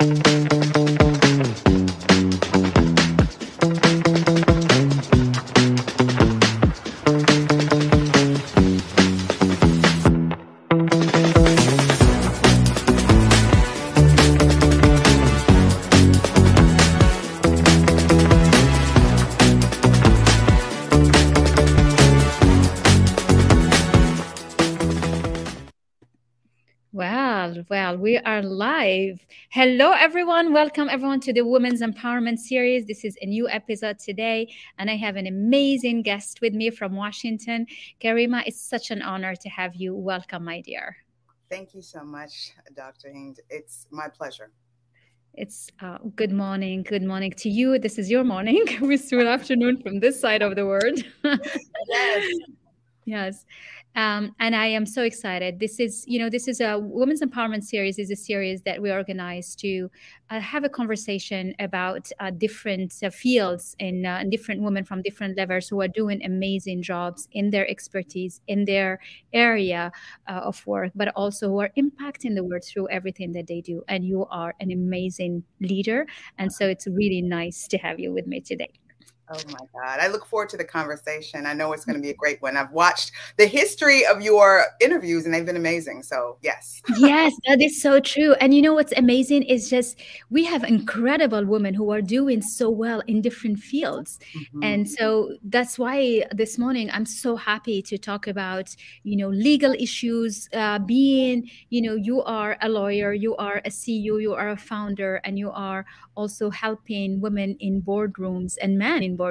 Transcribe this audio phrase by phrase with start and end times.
[0.00, 0.41] we
[28.42, 29.24] are live.
[29.50, 30.52] Hello, everyone.
[30.52, 32.86] Welcome, everyone, to the Women's Empowerment Series.
[32.86, 36.96] This is a new episode today, and I have an amazing guest with me from
[36.96, 37.66] Washington.
[38.00, 39.94] Karima, it's such an honor to have you.
[39.94, 40.96] Welcome, my dear.
[41.50, 43.12] Thank you so much, Dr.
[43.12, 43.38] Hynd.
[43.48, 44.50] It's my pleasure.
[45.34, 46.82] It's uh, good morning.
[46.82, 47.78] Good morning to you.
[47.78, 48.64] This is your morning.
[48.80, 50.98] We're still afternoon from this side of the world.
[51.88, 52.32] yes.
[53.04, 53.44] Yes.
[53.94, 55.60] Um, and I am so excited.
[55.60, 57.98] This is, you know, this is a women's empowerment series.
[57.98, 59.90] is a series that we organize to
[60.30, 65.36] uh, have a conversation about uh, different uh, fields and, uh, different women from different
[65.36, 68.98] levels who are doing amazing jobs in their expertise in their
[69.34, 69.92] area
[70.26, 73.82] uh, of work, but also who are impacting the world through everything that they do.
[73.88, 76.06] And you are an amazing leader,
[76.38, 78.70] and so it's really nice to have you with me today.
[79.32, 79.98] Oh my God.
[80.00, 81.46] I look forward to the conversation.
[81.46, 82.56] I know it's going to be a great one.
[82.56, 86.02] I've watched the history of your interviews and they've been amazing.
[86.02, 86.82] So, yes.
[86.98, 88.34] yes, that is so true.
[88.34, 89.98] And you know what's amazing is just
[90.30, 94.18] we have incredible women who are doing so well in different fields.
[94.36, 94.62] Mm-hmm.
[94.62, 99.72] And so that's why this morning I'm so happy to talk about, you know, legal
[99.72, 104.50] issues, uh, being, you know, you are a lawyer, you are a CEO, you are
[104.50, 109.21] a founder, and you are also helping women in boardrooms and men in boardrooms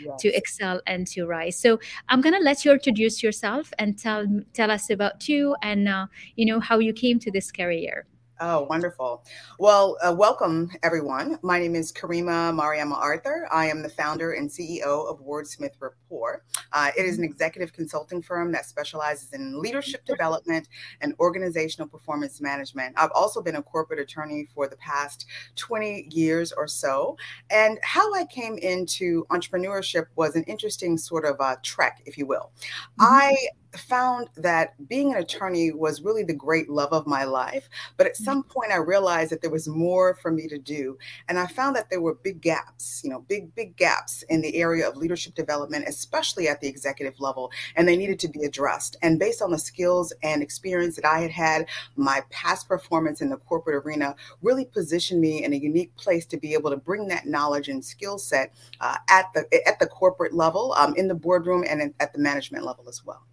[0.00, 0.20] yes.
[0.20, 1.56] to excel and to rise.
[1.58, 5.88] So I'm going to let you introduce yourself and tell tell us about you and
[5.88, 8.06] uh, you know how you came to this career.
[8.42, 9.22] Oh, wonderful.
[9.58, 11.38] Well, uh, welcome everyone.
[11.42, 13.46] My name is Karima Mariama Arthur.
[13.52, 16.42] I am the founder and CEO of Wordsmith Rapport.
[16.72, 20.68] Uh, it is an executive consulting firm that specializes in leadership development
[21.02, 22.94] and organizational performance management.
[22.96, 25.26] I've also been a corporate attorney for the past
[25.56, 27.18] 20 years or so.
[27.50, 32.24] And how I came into entrepreneurship was an interesting sort of a trek, if you
[32.24, 32.52] will.
[32.98, 33.04] Mm-hmm.
[33.04, 33.36] I
[33.76, 37.68] found that being an attorney was really the great love of my life.
[37.96, 40.98] But at some point, I realized that there was more for me to do.
[41.28, 44.56] And I found that there were big gaps, you know, big, big gaps in the
[44.56, 47.50] area of leadership development, especially at the executive level.
[47.76, 48.96] And they needed to be addressed.
[49.02, 51.66] And based on the skills and experience that I had had,
[51.96, 56.36] my past performance in the corporate arena really positioned me in a unique place to
[56.36, 60.34] be able to bring that knowledge and skill set uh, at the at the corporate
[60.34, 63.26] level, um, in the boardroom, and at the management level as well.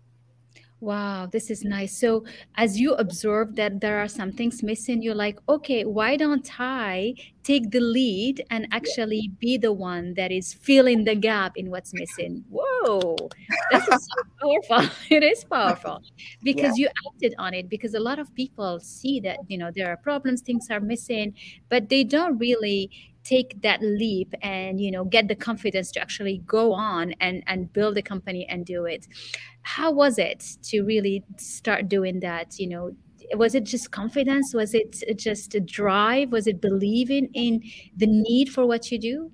[0.79, 1.97] Wow, this is nice.
[1.97, 2.23] So,
[2.55, 7.15] as you observe that there are some things missing, you're like, okay, why don't I
[7.41, 11.95] take the lead and actually be the one that is filling the gap in what's
[11.95, 12.45] missing?
[12.51, 13.15] Whoa,
[13.71, 14.21] this is so
[14.69, 14.95] powerful.
[15.09, 16.03] It is powerful
[16.43, 16.85] because yeah.
[16.85, 17.69] you acted on it.
[17.69, 21.33] Because a lot of people see that, you know, there are problems, things are missing,
[21.69, 22.91] but they don't really
[23.27, 27.71] take that leap and you know get the confidence to actually go on and and
[27.73, 29.07] build a company and do it.
[29.63, 32.59] How was it to really start doing that?
[32.59, 32.91] You know
[33.35, 34.53] was it just confidence?
[34.53, 36.31] Was it just a drive?
[36.31, 37.61] Was it believing in
[37.95, 39.31] the need for what you do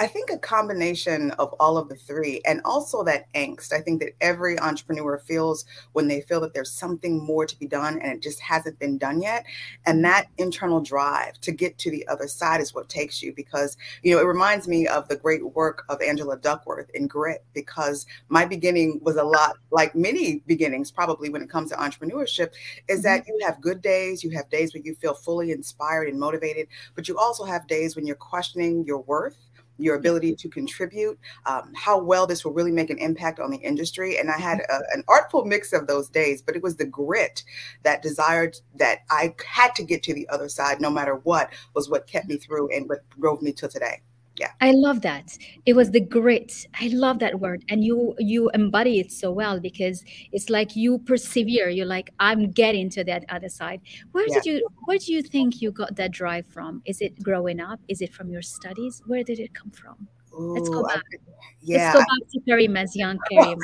[0.00, 3.72] I think a combination of all of the three, and also that angst.
[3.72, 7.66] I think that every entrepreneur feels when they feel that there's something more to be
[7.66, 9.44] done and it just hasn't been done yet.
[9.86, 13.76] And that internal drive to get to the other side is what takes you because,
[14.04, 18.06] you know, it reminds me of the great work of Angela Duckworth in Grit because
[18.28, 22.52] my beginning was a lot like many beginnings, probably when it comes to entrepreneurship,
[22.88, 23.32] is that mm-hmm.
[23.32, 27.08] you have good days, you have days where you feel fully inspired and motivated, but
[27.08, 29.47] you also have days when you're questioning your worth
[29.78, 33.58] your ability to contribute, um, how well this will really make an impact on the
[33.58, 34.18] industry.
[34.18, 37.42] And I had a, an artful mix of those days, but it was the grit
[37.84, 41.88] that desired that I had to get to the other side no matter what was
[41.88, 44.02] what kept me through and what drove me to today
[44.38, 44.50] yeah.
[44.60, 45.36] I love that.
[45.66, 46.66] It was the grit.
[46.80, 50.98] I love that word and you you embody it so well because it's like you
[51.00, 51.68] persevere.
[51.68, 53.80] You're like i'm getting to that other side.
[54.12, 54.34] Where yeah.
[54.34, 56.82] did you where do you think you got that drive from?
[56.86, 57.80] Is it growing up?
[57.88, 59.02] Is it from your studies?
[59.06, 60.08] Where did it come from
[60.38, 60.98] Ooh, Let's go back.
[60.98, 61.18] I,
[61.60, 61.92] yeah.
[61.92, 63.54] Let's go back to Perry young Perry.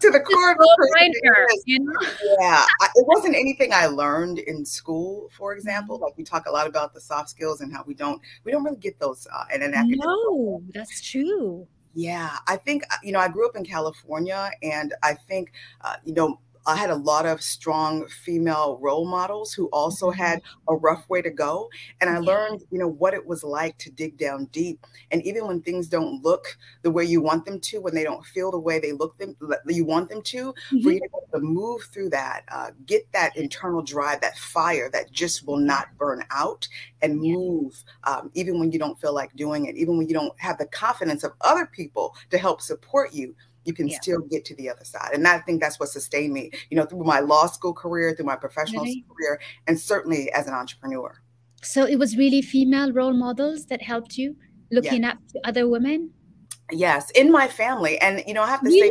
[0.00, 0.56] to the core
[1.24, 1.92] her, you know?
[2.40, 2.64] Yeah.
[2.80, 5.96] I, it wasn't anything I learned in school, for example.
[5.96, 6.04] Mm-hmm.
[6.04, 8.64] Like we talk a lot about the soft skills and how we don't we don't
[8.64, 10.00] really get those uh, in an academic.
[10.04, 11.66] No, that's true.
[11.94, 15.52] Yeah, I think uh, you know I grew up in California, and I think
[15.82, 20.10] uh, you know I had a lot of strong female role models who also Mm-hmm.
[20.10, 21.68] had a rough way to go.
[22.00, 24.86] And I learned, you know, what it was like to dig down deep.
[25.10, 28.24] And even when things don't look the way you want them to, when they don't
[28.24, 30.92] feel the way they look them you want them to, for Mhm.
[30.92, 34.90] you to, be able to move through that, uh, get that internal drive, that fire
[34.90, 36.66] that just will not burn out
[37.02, 40.38] and move, um, even when you don't feel like doing it, even when you don't
[40.40, 43.34] have the confidence of other people to help support you.
[43.64, 44.00] You can Yeah.
[44.00, 45.10] still get to the other side.
[45.14, 48.26] And I think that's what sustained me, you know, through my law school career, through
[48.26, 49.04] my professional Really?
[49.08, 51.20] career, and certainly as an entrepreneur.
[51.62, 54.36] So it was really female role models that helped you
[54.70, 56.10] looking up to other women?
[56.70, 57.98] Yes, in my family.
[58.00, 58.90] And you know, I have to say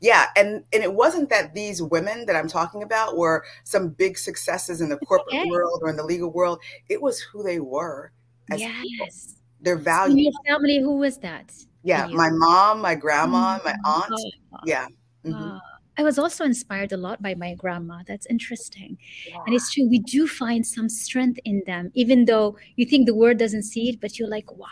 [0.00, 4.16] yeah, and and it wasn't that these women that I'm talking about were some big
[4.18, 5.50] successes in the corporate okay.
[5.50, 6.60] world or in the legal world.
[6.88, 8.12] It was who they were
[8.50, 9.36] as people, Yes.
[9.60, 11.52] their So in your family, who was that?
[11.84, 14.12] Yeah, my mom, my grandma, my Mm, aunt.
[14.12, 14.30] oh,
[14.66, 14.86] Yeah.
[15.24, 15.60] mhm, wow.
[15.98, 18.02] I was also inspired a lot by my grandma.
[18.06, 18.96] That's interesting.
[19.26, 19.36] yeah.
[19.46, 23.14] And it's true, we do find some strength in them, even though you think the
[23.14, 24.68] world doesn't see it, but you're like, wow,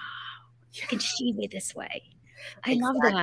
[0.80, 2.02] how can she be this way?
[2.64, 3.14] I love that.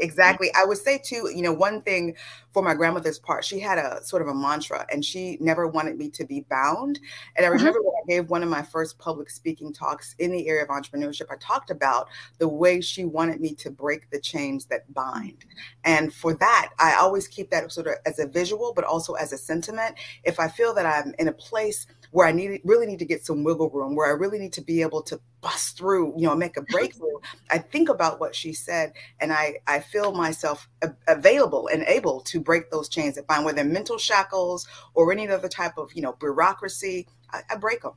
[0.00, 0.50] Exactly.
[0.56, 2.16] I would say too, you know, one thing
[2.52, 5.98] for my grandmother's part, she had a sort of a mantra and she never wanted
[5.98, 6.98] me to be bound.
[7.36, 7.74] And I Uh-huh.
[7.74, 10.68] remember when I gave one of my first public speaking talks in the area of
[10.68, 12.08] entrepreneurship, I talked about
[12.38, 15.44] the way she wanted me to break the chains that bind.
[15.84, 19.32] And for that, I always keep that sort of as a visual, but also as
[19.32, 19.96] a sentiment.
[20.24, 23.26] If I feel that I'm in a place where I need really need to get
[23.26, 26.36] some wiggle room, where I really need to be able to bust through, you know,
[26.36, 27.18] make a breakthrough,
[27.50, 30.68] I think about what she said and I, I feel myself
[31.08, 34.64] available and able to break those chains that bind, whether mental shackles
[34.94, 37.94] or any other type of, you know, bureaucracy, I, I break them.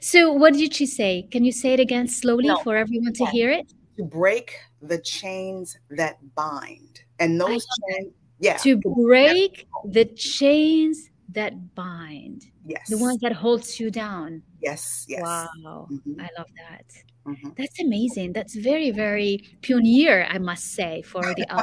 [0.00, 1.28] So, what did she say?
[1.30, 2.56] Can you say it again slowly No.
[2.62, 3.30] for everyone to Yeah.
[3.30, 3.66] hear it?
[3.98, 7.02] To break the chains that bind.
[7.20, 8.56] And those chains, yeah.
[8.56, 12.88] To break the chains that bind, Yes.
[12.88, 14.42] the ones that holds you down.
[14.62, 15.04] Yes.
[15.08, 15.20] Yes.
[15.22, 16.86] Wow, Mhm, I love that.
[17.26, 17.56] mhm.
[17.56, 18.32] That's amazing.
[18.32, 21.60] That's very, very pioneer, I must say, for the uh,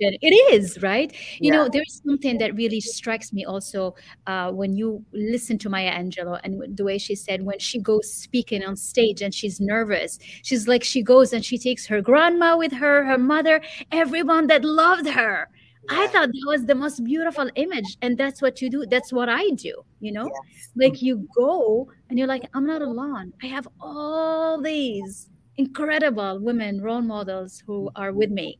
[0.00, 1.12] gen- It is right.
[1.40, 1.56] You Yeah.
[1.56, 3.94] know, there's something that really strikes me also
[4.26, 8.12] uh, when you listen to Maya Angelou and the way she said when she goes
[8.12, 12.56] speaking on stage and she's nervous, she's like she goes and she takes her grandma
[12.56, 13.60] with her, her mother,
[13.92, 15.48] everyone that loved her.
[15.90, 18.86] I thought that was the most beautiful image, and that's what you do.
[18.86, 19.74] That's what I do.
[20.00, 20.68] You know, Yes.
[20.76, 23.32] like you go and you're like, I'm not alone.
[23.42, 28.58] I have all these incredible women role models who are with me.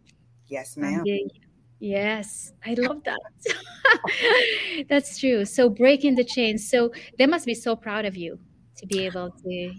[0.48, 1.02] Yes, ma'am.
[1.04, 1.26] they-
[1.80, 3.18] yes, I love that.
[4.88, 5.44] That's true.
[5.44, 6.68] So breaking the chains.
[6.68, 8.38] So they must be so proud of you
[8.78, 9.72] to be able to.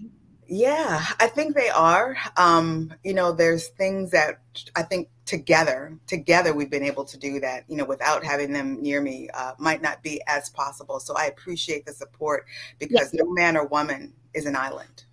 [0.48, 2.16] Yeah, I think they are.
[2.38, 4.40] Um, you know, there's things that
[4.76, 8.82] I think together, together we've been able to do that, you know, without having them
[8.82, 11.00] near me, uh, might not be as possible.
[11.00, 12.46] So I appreciate the support
[12.80, 15.06] because no man or woman is an island.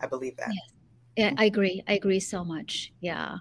[0.00, 0.50] I believe that.
[0.52, 0.75] Yes.
[1.16, 1.82] Yeah, I agree.
[1.88, 2.92] I agree so much.
[3.00, 3.38] Yeah.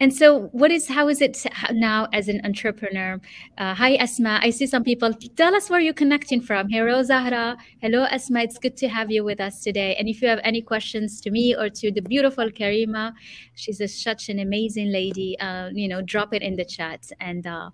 [0.00, 3.20] And so, what is, how is it now as an entrepreneur?
[3.58, 4.40] Uh, hi, Asma.
[4.42, 5.12] I see some people.
[5.36, 6.70] Tell us where you're connecting from.
[6.70, 7.58] Hello, Zahra.
[7.82, 8.40] Hello, Asma.
[8.40, 9.94] It's good to have you with us today.
[9.96, 13.12] And if you have any questions to me or to the beautiful Karima,
[13.54, 15.38] she's a, such an amazing lady.
[15.38, 17.68] Uh, you know, drop it in the chat and uh,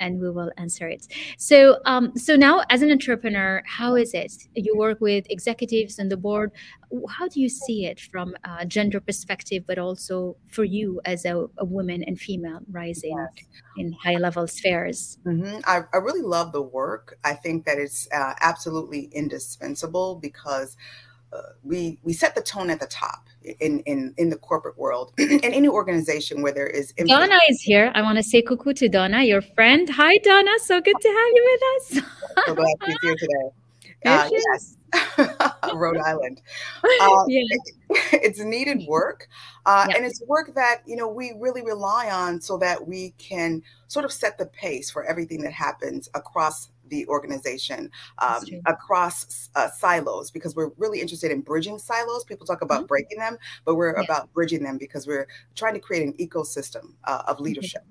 [0.00, 1.06] and we will answer it.
[1.38, 4.32] So, um, so now as an entrepreneur, how is it?
[4.54, 6.52] You work with executives and the board.
[7.08, 11.46] How do you see it from a gender perspective, but also for you as a,
[11.58, 13.46] a woman and female rising Yes.
[13.76, 15.18] in high level spheres?
[15.24, 17.18] hmm I, I really love the work.
[17.24, 20.76] I think that it's uh, absolutely indispensable because
[21.32, 23.26] uh, we we set the tone at the top
[23.60, 27.28] in in in the corporate world in any organization where there is influence.
[27.28, 27.92] Donna is here.
[27.94, 29.88] I want to say cuckoo to Donna, your friend.
[29.90, 30.52] Hi, Donna.
[30.64, 32.04] So good to have you with us.
[32.46, 33.50] So glad she's here today.
[34.06, 34.76] Uh, yes,
[35.74, 36.40] Rhode Island.
[36.84, 37.42] Uh, yeah.
[38.12, 39.26] it's needed work
[39.66, 39.96] uh, Yeah.
[39.96, 44.04] and it's work that you know we really rely on so that we can sort
[44.04, 50.30] of set the pace for everything that happens across the organization um, across uh, silos
[50.30, 52.88] because we're really interested in bridging silos people talk about Mhm.
[52.88, 54.04] breaking them but we're Yeah.
[54.04, 57.82] about bridging them because we're trying to create an ecosystem uh, of leadership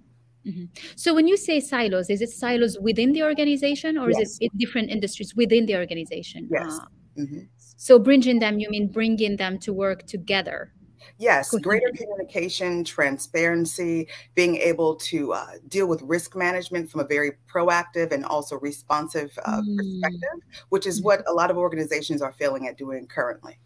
[0.95, 4.21] So when you say silos, is it silos within the organization or Yes.
[4.21, 6.47] is it different industries within the organization?
[6.51, 6.71] Yes.
[6.71, 6.87] Ah.
[7.17, 7.49] Mhm.
[7.79, 10.71] so bridging them, you mean bringing them to work together?
[11.17, 17.31] Yes, greater communication, transparency, being able to uh, deal with risk management from a very
[17.51, 19.77] proactive and also responsive uh, Mm.
[19.77, 23.57] perspective, which is what a lot of organizations are failing at doing currently.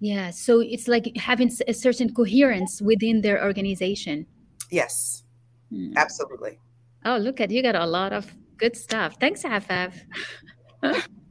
[0.00, 0.30] Yeah.
[0.30, 4.26] So it's like having a certain coherence within their organization.
[4.70, 5.22] Yes,
[5.70, 5.92] Hmm.
[5.96, 6.58] absolutely.
[7.04, 9.16] Oh, look at you got a lot of good stuff.
[9.20, 9.92] Thanks, Afaf.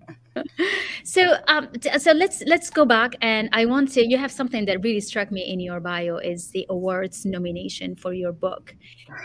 [1.03, 4.81] so um so let's let's go back and i want to you have something that
[4.83, 8.75] really struck me in your bio is the awards nomination for your book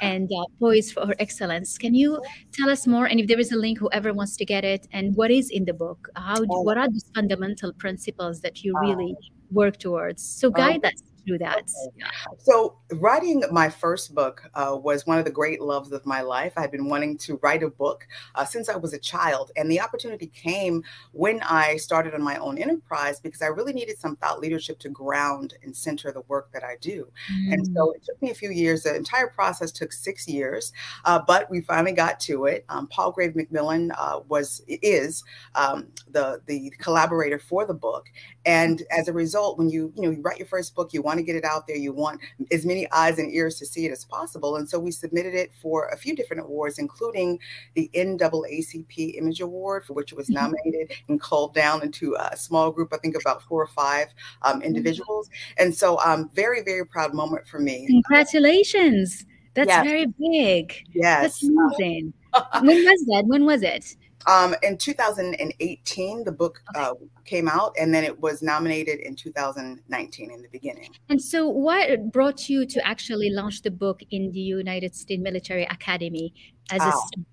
[0.02, 1.78] and uh, poised for excellence.
[1.78, 2.20] Can you
[2.52, 3.06] tell us more?
[3.06, 5.64] And if there is a link whoever wants to get it and what is in
[5.64, 6.08] the book?
[6.16, 9.14] How what are the fundamental principles that you really
[9.50, 10.22] work towards?
[10.22, 11.58] So guide us through that.
[11.58, 12.36] Okay.
[12.38, 16.52] So, writing my first book uh, was one of the great loves of my life.
[16.56, 19.80] I've been wanting to write a book uh, since I was a child, and the
[19.80, 24.40] opportunity came when I started on my own enterprise because I really needed some thought
[24.40, 27.08] leadership to ground and center the work that I do.
[27.32, 27.54] Mm.
[27.54, 28.84] And so, it took me a few years.
[28.84, 30.72] The entire process took six years,
[31.04, 32.64] uh, but we finally got to it.
[32.68, 38.08] Um, Palgrave Macmillan uh, was is um, the the collaborator for the book,
[38.46, 41.18] and as a result, when you you know you write your first book, you want
[41.18, 41.76] to get it out there.
[41.76, 42.20] You want
[42.52, 44.56] as many eyes and ears to see it as possible.
[44.56, 47.40] And so we submitted it for a few different awards, including
[47.74, 50.44] the NAACP Image Award, for which it was mm-hmm.
[50.44, 54.08] nominated and culled down into a small group, I think about four or five
[54.42, 54.62] um, mm-hmm.
[54.62, 55.28] individuals.
[55.58, 57.86] And so um, very, very proud moment for me.
[57.88, 59.26] Congratulations.
[59.54, 59.84] That's yes.
[59.84, 60.84] very big.
[60.92, 61.40] Yes.
[61.40, 62.12] That's amazing.
[62.60, 63.24] when was that?
[63.26, 63.96] When was it?
[64.26, 70.30] Um, in 2018, the book uh, came out, and then it was nominated in 2019
[70.30, 70.90] in the beginning.
[71.08, 75.64] And so, what brought you to actually launch the book in the United States Military
[75.64, 76.34] Academy
[76.70, 77.26] as a student?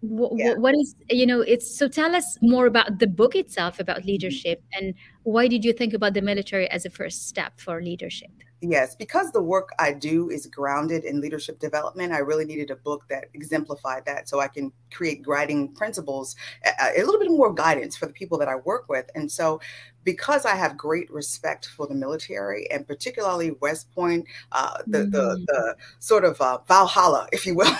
[0.00, 0.54] What, yeah.
[0.54, 4.08] what is you know it's so tell us more about the book itself about mm-hmm.
[4.08, 8.32] leadership and why did you think about the military as a first step for leadership
[8.64, 12.76] Yes, because the work I do is grounded in leadership development, I really needed a
[12.76, 17.52] book that exemplified that so I can create guiding principles, a, a, little bit more
[17.52, 19.10] guidance for the people that I work with.
[19.16, 19.60] And so,
[20.04, 25.10] because I have great respect for the military and particularly West Point, uh, the, mm-hmm.
[25.10, 27.74] the, the sort of uh, Valhalla, if you will,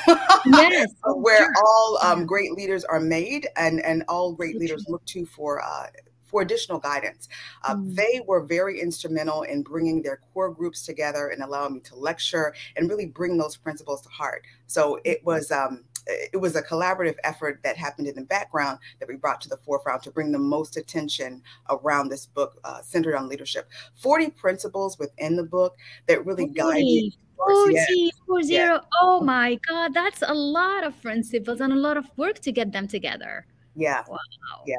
[0.47, 1.55] yes, where sure.
[1.65, 5.62] all um, great leaders are made and, and all great leaders look to for.
[5.62, 5.87] Uh,
[6.33, 7.29] for additional guidance.
[7.62, 7.95] Uh, mm.
[7.95, 12.55] They were very instrumental in bringing their core groups together and allowing me to lecture
[12.75, 14.43] and really bring those principles to heart.
[14.67, 15.53] So it was.
[15.53, 19.49] Um, it was a collaborative effort that happened in the background that we brought to
[19.49, 23.69] the forefront to bring the most attention around this book uh, centered on leadership.
[23.95, 25.77] 40 principles within the book
[26.09, 27.12] that really 40, guide you.
[27.37, 28.11] 40, yes.
[28.27, 28.47] 40.
[28.49, 28.81] Yes.
[29.01, 32.73] Oh my God, that's a lot of principles and a lot of work to get
[32.73, 33.47] them together.
[33.77, 34.03] Yeah.
[34.09, 34.19] Wow.
[34.67, 34.79] Yeah.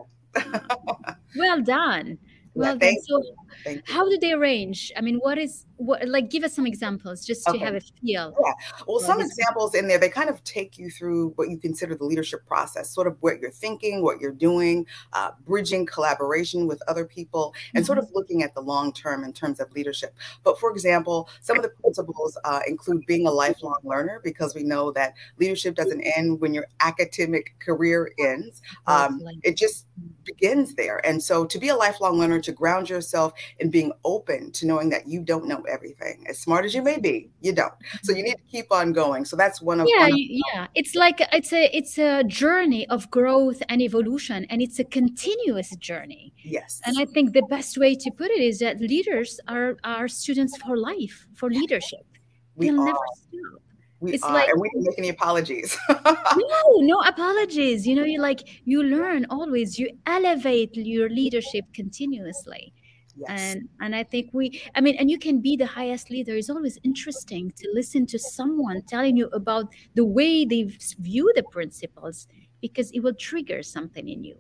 [1.38, 2.18] Well done.
[2.54, 3.02] Well yeah, done.
[3.04, 3.24] So,
[3.86, 4.92] how do they arrange?
[4.96, 7.60] I mean, what is what like give us some examples just to okay.
[7.60, 8.54] have a feel yeah.
[8.88, 12.06] Well some examples in there they kind of take you through what you consider the
[12.06, 17.06] leadership process sort of what you're thinking what you're doing uh, bridging collaboration with other
[17.06, 17.88] people and mm-hmm.
[17.88, 20.16] sort of looking at the long term in terms of leadership.
[20.44, 24.64] But for example some of the principles uh, include being a lifelong learner because we
[24.64, 28.62] know that leadership doesn't end when your academic career ends.
[28.88, 29.86] Um, it just
[30.24, 31.06] begins there.
[31.06, 34.90] And so to be a lifelong learner to ground yourself in being open to knowing
[34.90, 36.26] that you don't know everything.
[36.30, 37.74] As smart as you may be, you don't.
[38.04, 39.26] So you need to keep on going.
[39.26, 40.68] So that's one of yeah, one of, yeah.
[40.76, 45.76] It's like it's a it's a journey of growth and evolution, and it's a continuous
[45.78, 46.34] journey.
[46.44, 46.82] Yes.
[46.86, 50.56] And I think the best way to put it is that leaders are are students
[50.58, 52.06] for life for leadership.
[52.56, 52.86] We They'll are.
[52.86, 53.62] never stop.
[54.04, 55.78] We it's are, like and we didn't make any apologies.
[56.36, 57.88] no, no apologies.
[57.88, 59.80] You know, you like you learn always.
[59.80, 62.74] You elevate your leadership continuously.
[63.16, 63.30] Yes.
[63.30, 66.36] And and I think we I mean and you can be the highest leader.
[66.36, 70.64] It's always interesting to listen to someone telling you about the way they
[71.00, 72.28] view the principles
[72.62, 74.38] because it will trigger something in you.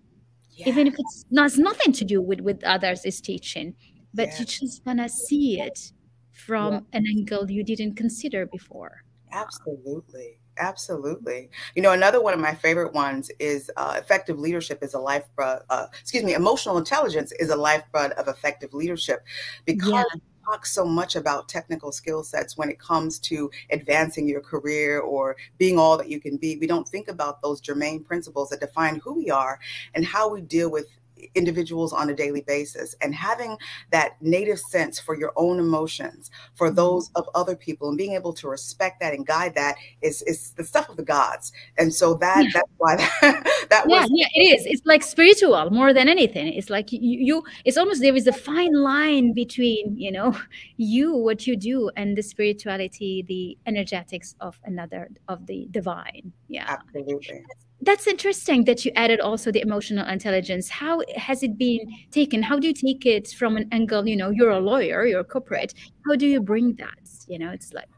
[0.51, 0.69] Yeah.
[0.69, 3.75] Even if it's not it's nothing to do with with others is teaching,
[4.13, 4.39] but yeah.
[4.39, 5.91] you just wanna see it
[6.31, 6.79] from yeah.
[6.93, 9.03] an angle you didn't consider before.
[9.31, 10.39] Absolutely.
[10.57, 11.49] Absolutely.
[11.75, 15.63] You know, another one of my favorite ones is uh, effective leadership is a lifeblood.
[15.69, 19.23] Uh, excuse me, emotional intelligence is a lifeblood of effective leadership
[19.65, 19.89] because.
[19.89, 20.19] Yeah.
[20.45, 25.37] Talk so much about technical skill sets when it comes to advancing your career or
[25.57, 26.57] being all that you can be.
[26.57, 29.57] We don't think about those germane principles that define who we are
[29.95, 30.87] and how we deal with
[31.35, 33.57] individuals on a daily basis and having
[33.91, 36.75] that native sense for your own emotions for mm-hmm.
[36.75, 40.51] those of other people and being able to respect that and guide that is is
[40.51, 41.51] the stuff of the gods.
[41.77, 42.49] And so that yeah.
[42.53, 44.65] that's why that, that yeah, was yeah it is.
[44.65, 46.53] It's like spiritual more than anything.
[46.53, 50.37] It's like you, you it's almost there is a fine line between you know
[50.77, 56.31] you what you do and the spirituality the energetics of another of the divine.
[56.47, 56.65] Yeah.
[56.67, 57.43] Absolutely
[57.83, 61.79] that's interesting that you added also the emotional intelligence how has it been
[62.11, 65.19] taken how do you take it from an angle you know you're a lawyer you're
[65.19, 65.73] a corporate
[66.05, 67.89] how do you bring that you know it's like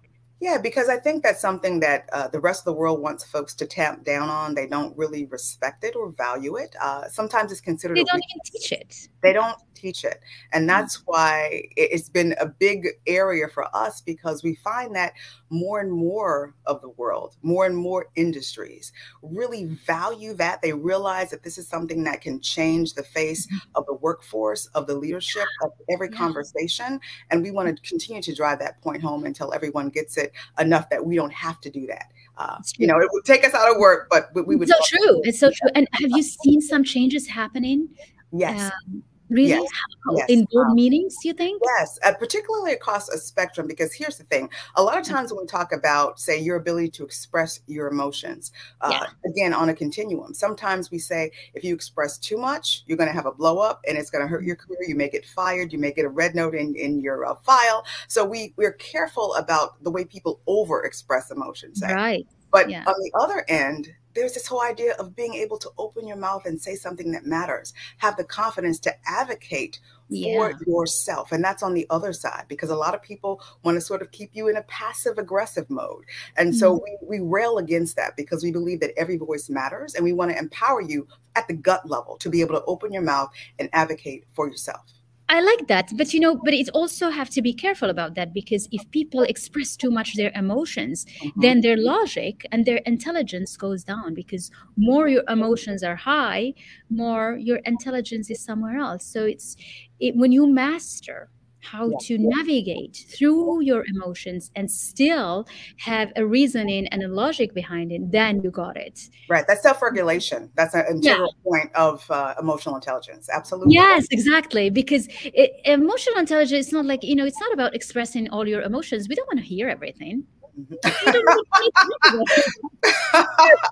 [0.41, 3.55] Yeah, because I think that's something that uh, the rest of the world wants folks
[3.55, 4.53] to tap down on.
[4.53, 6.75] They don't really respect it or value it.
[6.79, 7.95] Uh, sometimes it's considered.
[7.95, 9.07] They don't even teach it.
[9.23, 10.19] They don't teach it,
[10.51, 10.67] and mm.
[10.67, 15.13] that's why it's been a big area for us because we find that
[15.49, 20.61] more and more of the world, more and more industries really value that.
[20.61, 23.57] They realize that this is something that can change the face mm-hmm.
[23.75, 26.17] of the workforce, of the leadership, of every yeah.
[26.17, 26.99] conversation,
[27.31, 30.89] and we want to continue to drive that point home until everyone gets it enough
[30.89, 32.11] that we don't have to do that.
[32.37, 34.69] Uh, you know, it would take us out of work, but we would.
[34.69, 35.21] It's so true.
[35.23, 35.69] It's so true.
[35.75, 37.87] And have you seen some changes happening?
[38.31, 38.71] Yes.
[38.89, 39.49] Um, Really?
[39.49, 39.69] Yes.
[40.13, 40.29] Yes.
[40.29, 41.59] In board um, meetings, you think?
[41.65, 45.09] Yes, uh, particularly across a spectrum, because here's the thing a lot of mm.
[45.09, 48.51] times when we talk about, say, your ability to express your emotions,
[48.81, 49.07] uh, yeah.
[49.29, 53.15] again, on a continuum, sometimes we say if you express too much, you're going to
[53.15, 54.79] have a blow up and it's going to hurt your career.
[54.87, 57.83] You may get fired, you may get a red note in, in your uh, file.
[58.07, 61.81] So we, we're careful about the way people over express emotions.
[61.81, 62.27] Right.
[62.51, 62.83] But yeah.
[62.85, 66.45] on the other end, there's this whole idea of being able to open your mouth
[66.45, 69.79] and say something that matters, have the confidence to advocate
[70.09, 70.35] yeah.
[70.35, 71.31] for yourself.
[71.31, 74.11] And that's on the other side because a lot of people want to sort of
[74.11, 76.05] keep you in a passive aggressive mode.
[76.37, 76.59] And mm-hmm.
[76.59, 80.13] so we, we rail against that because we believe that every voice matters and we
[80.13, 83.29] want to empower you at the gut level to be able to open your mouth
[83.59, 84.94] and advocate for yourself.
[85.27, 88.31] I like that, but you know, but it also have to be careful about that
[88.31, 91.41] because if people express too much their emotions, mm-hmm.
[91.41, 96.53] then their logic and their intelligence goes down because more your emotions are high,
[96.91, 99.03] more your intelligence is somewhere else.
[99.03, 99.55] So it's
[99.99, 101.29] it, when you master
[101.65, 101.97] how yeah.
[102.01, 108.11] to navigate through your emotions and still have a reasoning and a logic behind it,
[108.11, 109.09] then you got it.
[109.29, 109.45] Right.
[109.47, 110.49] That's self regulation.
[110.55, 111.49] That's an integral yeah.
[111.51, 113.29] point of uh, emotional intelligence.
[113.31, 113.73] Absolutely.
[113.73, 114.69] Yes, exactly.
[114.69, 118.61] Because it, emotional intelligence is not like, you know, it's not about expressing all your
[118.61, 119.09] emotions.
[119.09, 120.23] We don't want to hear everything.
[120.57, 120.75] Mm-hmm.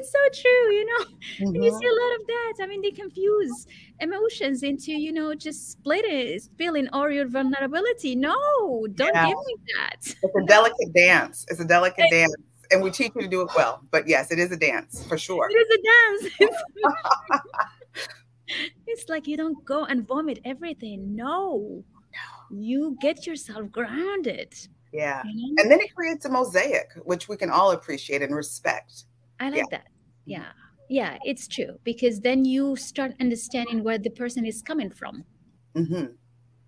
[0.00, 1.04] it's so true you know?
[1.04, 1.44] Mm-hmm.
[1.54, 1.86] and you see a mm-hmm.
[1.86, 2.54] lot of that.
[2.62, 3.66] I mean they confuse
[4.00, 8.16] emotions into you know just splitting spilling all your vulnerability.
[8.16, 9.26] No don't yeah.
[9.26, 10.14] give me that.
[10.22, 11.46] It's a delicate dance.
[11.48, 12.34] It's a delicate dance.
[12.72, 13.82] And we teach you to do it well.
[13.90, 15.48] But yes it is a dance for sure.
[15.50, 16.52] It is a dance.
[18.88, 21.14] It's like you don't go and vomit everything.
[21.14, 21.84] No.
[22.50, 24.56] You get yourself grounded
[24.92, 25.22] yeah.
[25.24, 25.62] you know?
[25.62, 29.04] and then it creates a mosaic which we can all appreciate and respect
[29.40, 29.64] I like yeah.
[29.70, 29.86] that.
[30.26, 30.46] Yeah.
[30.88, 35.24] Yeah, it's true because then you start understanding where the person is coming from.
[35.76, 36.06] Mm-hmm.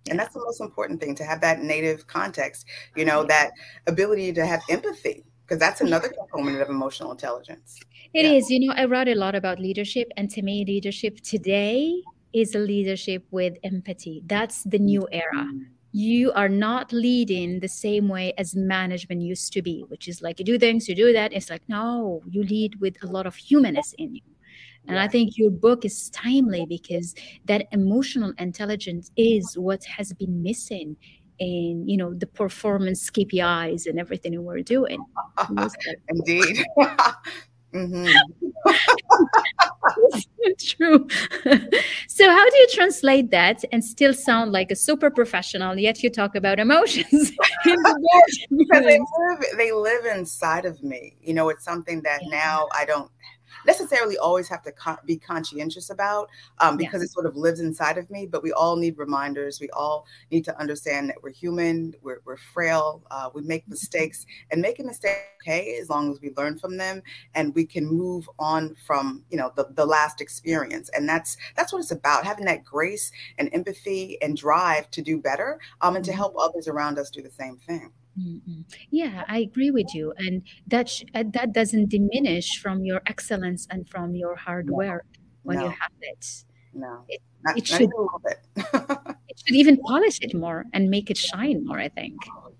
[0.09, 3.51] And that's the most important thing to have that native context, you know, that
[3.87, 7.79] ability to have empathy, because that's another component of emotional intelligence.
[8.13, 8.31] It yeah.
[8.31, 8.49] is.
[8.49, 11.93] You know, I write a lot about leadership, and to me, leadership today
[12.33, 14.23] is a leadership with empathy.
[14.25, 15.47] That's the new era.
[15.93, 20.39] You are not leading the same way as management used to be, which is like
[20.39, 21.31] you do things, you do that.
[21.31, 24.21] It's like, no, you lead with a lot of humanness in you.
[24.87, 30.43] And I think your book is timely because that emotional intelligence is what has been
[30.43, 30.97] missing
[31.39, 35.03] in you know the performance KPIs and everything we're doing.
[36.09, 36.65] Indeed.
[37.73, 38.07] mm-hmm.
[40.59, 41.07] True.
[42.07, 46.09] so, how do you translate that and still sound like a super professional, yet you
[46.09, 47.31] talk about emotions?
[47.65, 51.15] because they live, they live inside of me.
[51.21, 52.37] You know, it's something that yeah.
[52.37, 53.09] now I don't
[53.65, 57.97] necessarily always have to con- be conscientious about um, because it sort of lives inside
[57.97, 58.25] of me.
[58.25, 59.59] But we all need reminders.
[59.59, 64.25] We all need to understand that we're human, we're, we're frail, uh, we make mistakes,
[64.51, 67.01] and making mistakes okay as long as we learn from them
[67.35, 70.89] and we can move on from you know the, the last experience.
[70.95, 75.19] And that's that's what it's about: having that grace and empathy and drive to do
[75.19, 76.17] better um, and to mm-hmm.
[76.17, 77.91] help others around us do the same thing.
[78.19, 78.61] Mm-hmm.
[78.91, 83.67] Yeah, I agree with you, and that sh- uh, that doesn't diminish from your excellence
[83.71, 84.75] and from your hard no.
[84.75, 85.05] work
[85.41, 85.65] when no.
[85.65, 86.45] you have it.
[86.75, 87.89] No, it, not, it should.
[88.55, 91.79] it should even polish it more and make it shine more.
[91.79, 92.13] I think.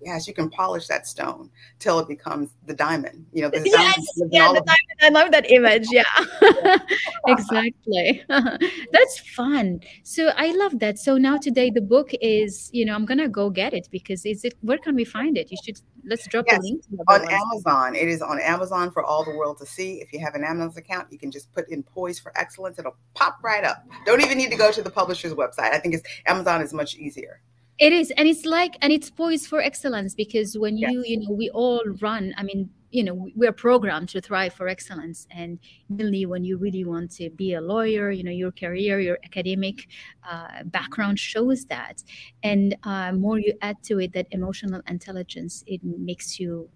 [0.04, 3.26] Yes, you can polish that stone till it becomes the diamond.
[3.32, 5.00] You know, the yes, yeah, the diamond.
[5.00, 5.86] I love that image.
[5.90, 6.04] Yeah,
[7.26, 8.22] exactly.
[8.28, 9.80] That's fun.
[10.02, 10.98] So I love that.
[10.98, 14.44] So now today the book is, you know, I'm gonna go get it because is
[14.44, 14.54] it?
[14.60, 15.50] Where can we find it?
[15.50, 17.94] You should let's drop yes, the link on Amazon.
[17.94, 20.02] It is on Amazon for all the world to see.
[20.02, 22.96] If you have an Amazon account, you can just put in "Poised for Excellence." It'll
[23.14, 23.86] pop right up.
[24.04, 25.72] Don't even need to go to the publisher's website.
[25.72, 27.40] I think it's Amazon is much easier.
[27.78, 31.08] It is, and it's like, and it's poised for excellence because when you, yes.
[31.08, 32.32] you know, we all run.
[32.36, 35.26] I mean, you know we're programmed to thrive for excellence.
[35.30, 35.58] And
[35.88, 39.88] mainly when you really want to be a lawyer you know your career your academic
[40.30, 42.04] uh, background shows that.
[42.44, 46.70] And uh, more you add to it that emotional intelligence it makes you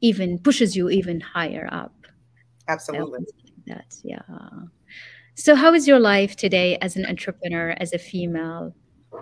[0.00, 1.94] even pushes you even higher up.
[2.66, 3.26] Absolutely.
[3.66, 4.22] that yeah.
[5.34, 8.74] So how is your life today as an entrepreneur as a female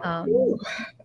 [0.02, 0.28] um,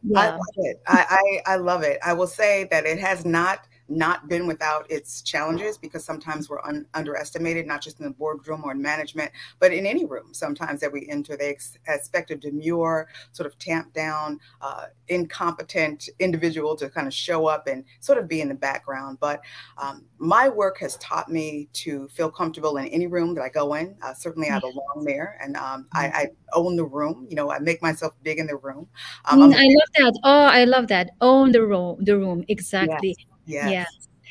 [0.03, 0.19] yeah.
[0.19, 0.81] I love it.
[0.87, 1.99] I, I, I love it.
[2.03, 6.61] I will say that it has not not been without its challenges because sometimes we're
[6.63, 10.33] un- underestimated, not just in the boardroom or in management, but in any room.
[10.33, 16.09] Sometimes that we enter, they ex- expect a demure, sort of tamped down, uh, incompetent
[16.19, 19.19] individual to kind of show up and sort of be in the background.
[19.19, 19.41] But
[19.77, 23.75] um, my work has taught me to feel comfortable in any room that I go
[23.75, 23.95] in.
[24.01, 26.17] Uh, certainly, I belong there, and um, I, mm-hmm.
[26.17, 27.27] I, own the room.
[27.29, 28.87] You know, I make myself big in the room.
[29.25, 30.19] Um, mm, I love that.
[30.23, 31.11] Oh, I love that.
[31.21, 31.97] Own the room.
[32.03, 33.15] The room exactly.
[33.17, 33.34] Yes.
[33.45, 33.71] Yes.
[33.71, 33.85] Yeah.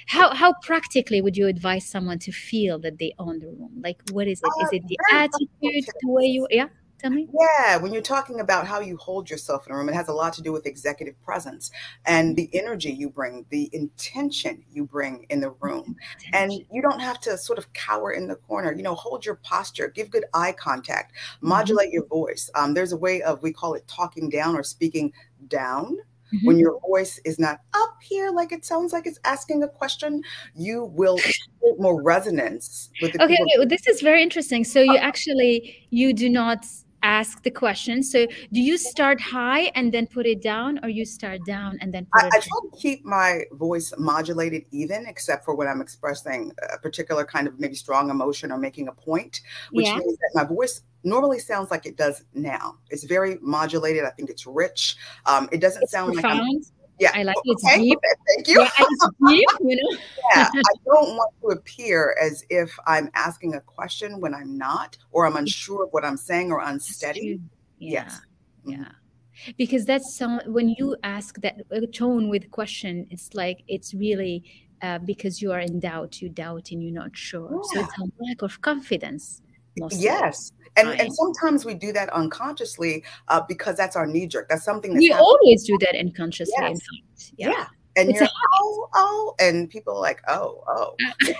[0.07, 3.81] How how practically would you advise someone to feel that they own the room?
[3.83, 4.47] Like, what is it?
[4.47, 6.47] Uh, is it the attitude, the way you?
[6.51, 6.69] Yeah.
[6.99, 7.29] Tell me.
[7.39, 10.13] Yeah, when you're talking about how you hold yourself in a room, it has a
[10.13, 11.71] lot to do with executive presence
[12.07, 15.97] and the energy you bring, the intention you bring in the room.
[16.33, 18.73] And you don't have to sort of cower in the corner.
[18.73, 21.49] You know, hold your posture, give good eye contact, mm-hmm.
[21.49, 22.49] modulate your voice.
[22.55, 25.13] Um, there's a way of we call it talking down or speaking
[25.49, 25.99] down
[26.35, 26.47] Mm-hmm.
[26.47, 30.23] When your voice is not up here, like it sounds like it's asking a question,
[30.57, 33.55] you will get more resonance with the okay, okay.
[33.59, 34.65] Well, this is very interesting.
[34.65, 36.67] So you actually you do not
[37.05, 38.03] ask the question.
[38.03, 41.93] So do you start high and then put it down, or you start down and
[41.93, 46.53] then I, I, try to keep my voice modulated even, except for when I'm expressing
[46.73, 49.99] a particular kind of maybe strong emotion or making a point, which yeah.
[49.99, 52.79] means that my voice normally sounds like it does now.
[52.91, 54.05] It's very modulated.
[54.05, 54.97] I think it's rich.
[55.27, 56.39] Um, it doesn't it's sound profound.
[56.39, 56.63] like I'm,
[56.99, 57.51] yeah, I like it.
[57.51, 57.81] It's okay.
[57.81, 57.99] deep.
[58.29, 58.61] Thank you.
[58.61, 59.99] Yeah, it's deep, you know.
[60.35, 64.97] yeah, I don't want to appear as if I'm asking a question when I'm not,
[65.11, 67.41] or I'm unsure of what I'm saying or unsteady.
[67.79, 68.05] Yeah.
[68.05, 68.21] Yes.
[68.65, 68.77] Yeah.
[68.77, 69.53] Mm-hmm.
[69.59, 71.57] Because that's some when you ask that
[71.93, 74.45] tone with question, it's like it's really
[74.81, 77.51] uh, because you are in doubt, you doubt and you're not sure.
[77.51, 77.61] Yeah.
[77.73, 79.43] So it's a lack of confidence.
[79.91, 80.53] Yes.
[80.77, 84.49] And, and sometimes we do that unconsciously uh, because that's our knee jerk.
[84.49, 86.55] That's something that we always do that unconsciously.
[86.59, 86.71] Yes.
[86.71, 87.33] In fact.
[87.37, 87.51] Yeah.
[87.51, 87.67] yeah.
[87.97, 91.35] And it's you're oh, oh, and people are like, oh, oh, you,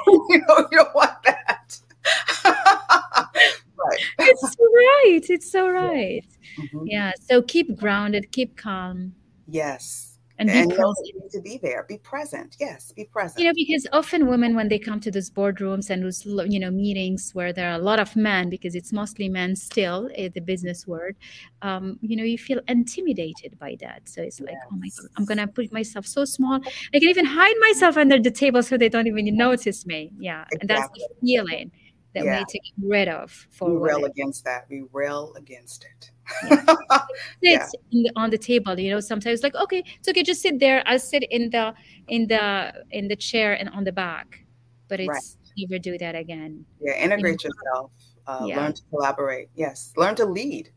[0.47, 1.79] know, you don't want that.
[2.45, 4.01] right.
[4.21, 5.27] It's right.
[5.29, 6.25] It's so right.
[6.57, 6.65] Yeah.
[6.65, 6.87] Mm-hmm.
[6.87, 7.13] yeah.
[7.21, 9.15] So keep grounded, keep calm.
[9.49, 11.31] Yes and, and be present.
[11.33, 11.85] to be there.
[11.89, 12.57] Be present.
[12.61, 16.05] Yes be present you know because often women when they come to those boardrooms and
[16.05, 19.57] those you know meetings where there are a lot of men because it's mostly men
[19.57, 21.15] still in the business world
[21.63, 24.03] um, you know you feel intimidated by that.
[24.09, 24.63] So it's like yes.
[24.71, 26.61] oh my god i'm gonna put myself so small.
[26.95, 30.13] I can even hide myself under the table so they don't even notice me.
[30.19, 30.45] Yeah.
[30.53, 30.59] Exactly.
[30.61, 31.71] and that's the feeling
[32.15, 32.33] that yeah.
[32.33, 34.67] we need to get rid of for we rail against that.
[34.69, 36.11] We rail against it
[37.41, 37.67] yeah.
[37.91, 38.11] yeah.
[38.17, 41.23] on the table you know sometimes like okay it's okay just sit there i'll sit
[41.31, 41.75] in the
[42.09, 44.45] in the in the chair and on the back
[44.89, 45.69] but it's right.
[45.69, 47.55] never do that again yeah integrate you know?
[47.57, 47.91] yourself
[48.27, 48.57] uh, yeah.
[48.57, 50.71] learn to collaborate yes learn to lead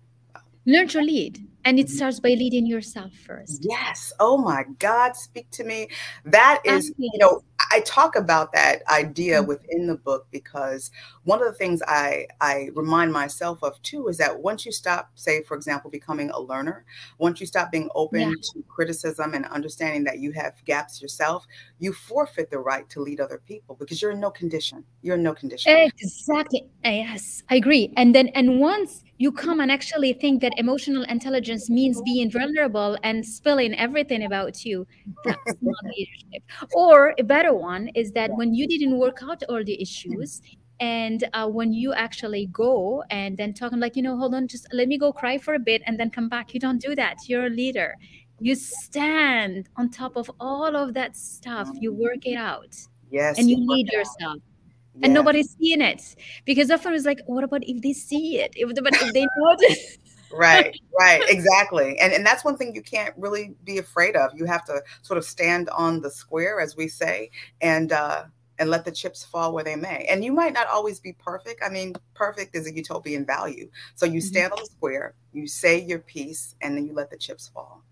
[0.65, 3.65] learn to lead and it starts by leading yourself first.
[3.69, 4.13] Yes.
[4.21, 5.89] Oh my god speak to me.
[6.23, 9.47] That is you know i talk about that idea mm-hmm.
[9.47, 10.91] within the book because
[11.23, 15.09] one of the things i i remind myself of too is that once you stop
[15.15, 16.85] say for example becoming a learner
[17.17, 18.31] once you stop being open yeah.
[18.53, 21.47] to criticism and understanding that you have gaps yourself
[21.79, 24.83] you forfeit the right to lead other people because you're in no condition.
[25.01, 25.75] You're in no condition.
[25.75, 26.67] Exactly.
[26.83, 27.93] Yes i agree.
[27.97, 32.97] And then and once you come and actually think that emotional intelligence means being vulnerable
[33.03, 34.85] and spilling everything about you
[35.23, 36.43] that's not leadership.
[36.73, 40.41] Or a better one is that when you didn't work out all the issues
[40.79, 44.67] and uh, when you actually go and then talking like you know hold on just
[44.71, 46.53] let me go cry for a bit and then come back.
[46.53, 47.17] You don't do that.
[47.27, 47.95] You're a leader.
[48.39, 51.67] You stand on top of all of that stuff.
[51.79, 52.75] You work it out.
[53.09, 54.41] Yes and you lead yourself
[54.99, 55.05] yeah.
[55.05, 56.15] and nobody's seeing it.
[56.45, 58.53] Because often it's like what about if they see it?
[58.55, 59.97] If, but if they notice
[60.33, 61.97] right right exactly.
[61.99, 64.31] And and that's one thing you can't really be afraid of.
[64.35, 67.29] You have to sort of stand on the square as we say
[67.61, 68.25] and uh
[68.59, 70.07] and let the chips fall where they may.
[70.09, 71.61] And you might not always be perfect.
[71.63, 73.69] I mean perfect is a utopian value.
[73.95, 74.27] So you mm-hmm.
[74.27, 74.59] stand mm-hmm.
[74.59, 77.83] on the square you say your piece and then you let the chips fall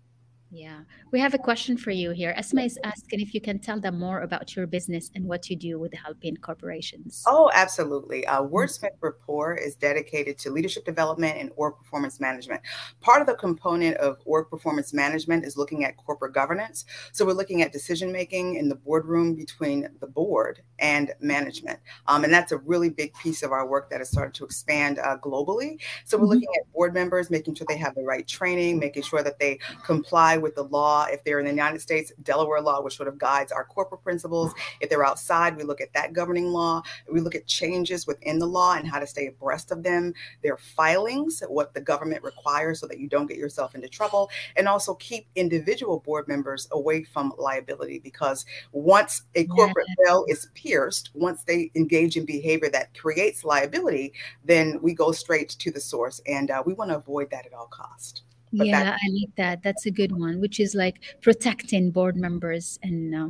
[0.50, 0.80] Yeah.
[1.10, 2.34] We have a question for you here.
[2.38, 5.56] Esma is asking if you can tell them more about your business and what you
[5.56, 7.24] do with the helping corporations.
[7.26, 8.26] Oh, absolutely.
[8.26, 8.54] Uh, mm-hmm.
[8.54, 12.60] Wordsmith Rapport is dedicated to leadership development and org performance management.
[13.00, 16.84] Part of the component of org performance management is looking at corporate governance.
[17.12, 21.80] So we're looking at decision making in the boardroom between the board and management.
[22.06, 25.00] Um, and that's a really big piece of our work that has started to expand
[25.00, 25.80] uh, globally.
[26.04, 26.34] So we're mm-hmm.
[26.34, 29.58] looking at board members, making sure they have the right training, making sure that they
[29.84, 31.06] comply with the law.
[31.06, 34.52] If they're in the United States, Delaware law, which sort of guides our corporate principles.
[34.80, 36.82] If they're outside, we look at that governing law.
[37.10, 40.14] We look at changes within the law and how to stay abreast of them.
[40.42, 44.68] Their filings, what the government requires so that you don't get yourself into trouble, and
[44.68, 50.10] also keep individual board members away from liability because once a corporate yeah.
[50.10, 54.12] veil is pierced, once they engage in behavior that creates liability,
[54.44, 56.20] then we go straight to the source.
[56.26, 58.22] And uh, we want to avoid that at all cost.
[58.52, 59.62] But yeah, I like that.
[59.62, 63.28] That's a good one, which is like protecting board members and uh,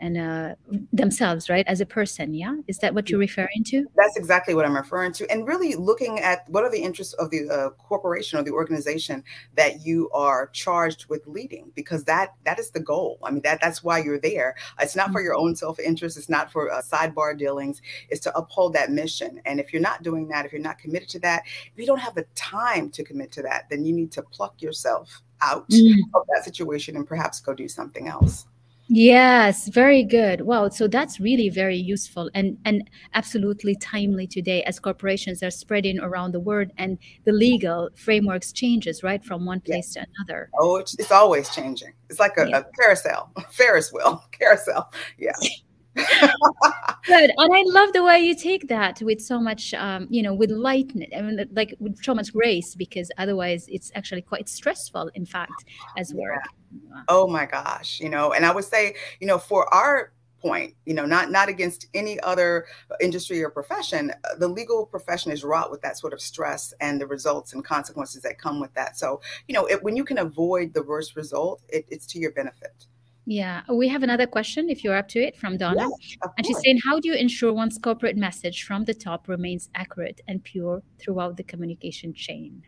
[0.00, 0.54] and uh,
[0.92, 2.34] themselves, right, as a person.
[2.34, 3.86] Yeah, is that what you're referring to?
[3.96, 7.30] That's exactly what I'm referring to, and really looking at what are the interests of
[7.30, 9.22] the uh, corporation or the organization
[9.56, 13.18] that you are charged with leading, because that that is the goal.
[13.22, 14.56] I mean, that that's why you're there.
[14.80, 15.46] It's not for your mm-hmm.
[15.46, 16.16] own self interest.
[16.16, 17.82] It's not for uh, sidebar dealings.
[18.08, 19.40] It's to uphold that mission.
[19.44, 21.98] And if you're not doing that, if you're not committed to that, if you don't
[21.98, 25.94] have the time to commit to that, then you need to pluck yourself out mm.
[26.14, 28.46] of that situation and perhaps go do something else.
[28.92, 30.40] Yes, very good.
[30.40, 36.00] Wow, so that's really very useful and and absolutely timely today as corporations are spreading
[36.00, 40.50] around the world and the legal frameworks changes right from one place to another.
[40.58, 41.92] Oh, it's, it's always changing.
[42.08, 42.58] It's like a, yeah.
[42.58, 44.92] a carousel, Ferris wheel, carousel.
[45.18, 45.38] Yeah.
[45.96, 50.34] Good, and I love the way you take that with so much, um, you know,
[50.34, 55.10] with lightness, I mean, like with so much grace, because otherwise it's actually quite stressful,
[55.14, 55.64] in fact,
[55.96, 56.42] as work.
[56.72, 57.02] Yeah.
[57.08, 60.94] Oh my gosh, you know, and I would say, you know, for our point you
[60.94, 62.64] know not not against any other
[63.00, 67.00] industry or profession uh, the legal profession is wrought with that sort of stress and
[67.00, 70.18] the results and consequences that come with that so you know it, when you can
[70.18, 72.86] avoid the worst result it, it's to your benefit
[73.26, 75.88] yeah, we have another question if you're up to it from Donna.
[75.88, 79.68] Yes, and she's saying, How do you ensure one's corporate message from the top remains
[79.74, 82.62] accurate and pure throughout the communication chain?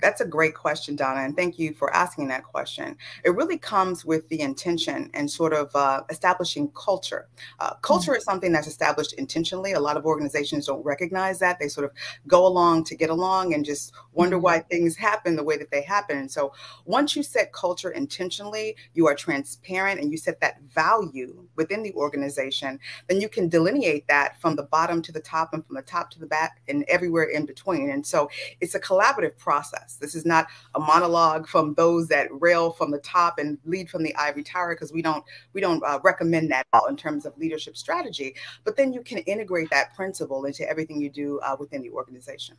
[0.00, 2.96] That's a great question, Donna, and thank you for asking that question.
[3.24, 7.28] It really comes with the intention and sort of uh, establishing culture.
[7.58, 8.18] Uh, culture mm-hmm.
[8.18, 9.72] is something that's established intentionally.
[9.72, 11.58] A lot of organizations don't recognize that.
[11.58, 11.90] They sort of
[12.28, 14.44] go along to get along and just wonder mm-hmm.
[14.44, 16.18] why things happen the way that they happen.
[16.18, 16.52] And so
[16.84, 21.92] once you set culture intentionally, you are transparent and you set that value within the
[21.94, 25.82] organization, then you can delineate that from the bottom to the top and from the
[25.82, 27.90] top to the back and everywhere in between.
[27.90, 28.30] And so
[28.60, 29.87] it's a collaborative process.
[29.96, 34.02] This is not a monologue from those that rail from the top and lead from
[34.02, 37.36] the ivory tower because we don't we don't uh, recommend that all in terms of
[37.38, 38.34] leadership strategy.
[38.64, 42.56] But then you can integrate that principle into everything you do uh, within the organization.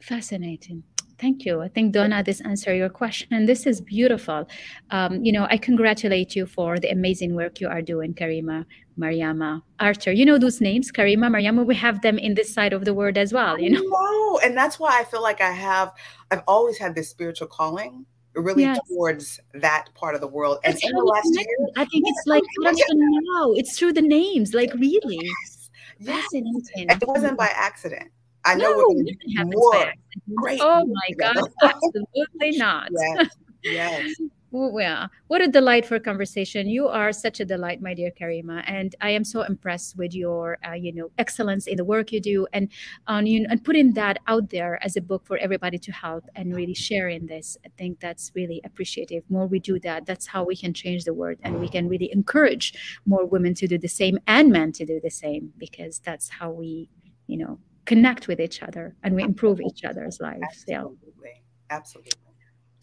[0.00, 0.82] Fascinating.
[1.18, 1.60] Thank you.
[1.60, 3.34] I think Donna, this answer your question.
[3.34, 4.48] and This is beautiful.
[4.90, 8.64] Um, you know, I congratulate you for the amazing work you are doing, Karima,
[8.96, 10.12] Mariama, Arthur.
[10.12, 11.66] You know those names, Karima, Mariama.
[11.66, 13.58] We have them in this side of the world as well.
[13.58, 14.40] You know, know.
[14.44, 15.92] and that's why I feel like I have.
[16.30, 18.78] I've always had this spiritual calling really yes.
[18.88, 20.58] towards that part of the world.
[20.62, 23.52] And in the last year, I think it's like now.
[23.52, 25.18] It's through the names, like really.
[25.20, 25.70] Yes.
[26.04, 26.62] Fascinating.
[26.76, 28.10] It wasn't by accident.
[28.48, 29.92] I know no, we're more
[30.34, 30.60] great.
[30.62, 32.88] Oh my God, absolutely not.
[32.90, 33.28] Yes.
[33.62, 34.14] yes.
[34.50, 35.08] Well, yeah.
[35.26, 36.70] What a delightful conversation.
[36.70, 40.56] You are such a delight, my dear Karima, and I am so impressed with your,
[40.66, 42.70] uh, you know, excellence in the work you do, and
[43.06, 45.92] on um, you know, and putting that out there as a book for everybody to
[45.92, 47.58] help and really sharing this.
[47.66, 49.22] I think that's really appreciative.
[49.28, 52.10] More we do that, that's how we can change the world, and we can really
[52.10, 52.72] encourage
[53.04, 56.50] more women to do the same and men to do the same, because that's how
[56.50, 56.88] we,
[57.26, 60.42] you know, connect with each other and we improve each other's lives.
[60.42, 60.98] Absolutely.
[61.24, 61.76] Yeah.
[61.76, 62.12] Absolutely.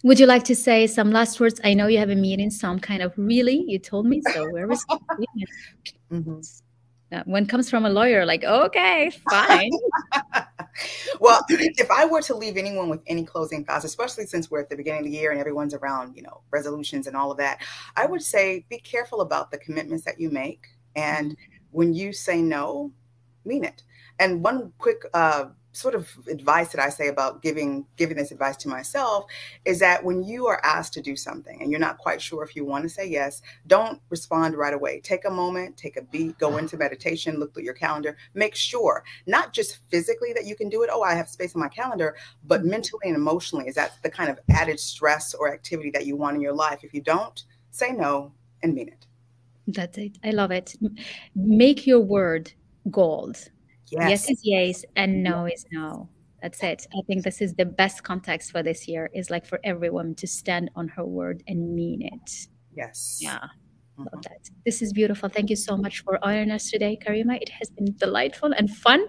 [0.03, 1.61] Would you like to say some last words?
[1.63, 4.49] I know you have a meeting, so I'm kind of really, you told me, so
[4.51, 4.83] where was
[6.11, 6.39] mm-hmm.
[7.11, 9.69] Uh, one comes from a lawyer, like, okay, fine.
[11.19, 14.69] well, if I were to leave anyone with any closing thoughts, especially since we're at
[14.69, 17.61] the beginning of the year and everyone's around, you know, resolutions and all of that,
[17.95, 20.65] I would say be careful about the commitments that you make.
[20.95, 21.37] And
[21.71, 22.91] when you say no,
[23.45, 23.83] mean it.
[24.19, 28.56] And one quick uh, sort of advice that I say about giving giving this advice
[28.58, 29.25] to myself
[29.65, 32.56] is that when you are asked to do something and you're not quite sure if
[32.56, 35.01] you want to say yes, don't respond right away.
[35.01, 39.04] Take a moment, take a beat, go into meditation, look through your calendar, make sure
[39.28, 40.89] not just physically that you can do it.
[40.91, 42.69] Oh, I have space on my calendar, but mm-hmm.
[42.69, 46.36] mentally and emotionally, is that the kind of added stress or activity that you want
[46.36, 46.84] in your life?
[46.84, 48.32] If you don't, say no
[48.63, 49.06] and mean it.
[49.67, 50.17] That's it.
[50.23, 50.75] I love it.
[51.36, 52.54] Make your word
[52.91, 53.49] gold
[53.91, 54.09] Yes.
[54.09, 56.09] yes is yes and no is no.
[56.41, 56.85] That's it.
[56.93, 60.13] I think this is the best context for this year is like for every woman
[60.15, 62.47] to stand on her word and mean it.
[62.75, 63.17] Yes.
[63.19, 63.47] Yeah.
[63.97, 64.19] Love mm-hmm.
[64.23, 64.49] that.
[64.65, 65.29] This is beautiful.
[65.29, 67.41] Thank you so much for honoring us today, Karima.
[67.41, 69.05] It has been delightful and fun.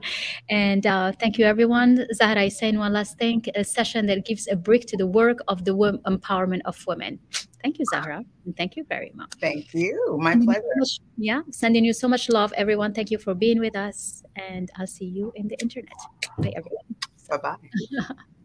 [0.48, 2.06] And uh, thank you, everyone.
[2.14, 5.38] Zahra is saying one last thing a session that gives a break to the work
[5.48, 5.74] of the
[6.06, 7.18] empowerment of women.
[7.66, 8.22] Thank you, Zahra.
[8.44, 9.32] And thank you very much.
[9.40, 10.16] Thank you.
[10.20, 10.62] My pleasure.
[11.16, 11.40] yeah.
[11.50, 12.94] Sending you so much love, everyone.
[12.94, 14.22] Thank you for being with us.
[14.36, 15.98] And I'll see you in the internet.
[16.38, 16.86] Bye, everyone.
[17.28, 18.14] Bye bye.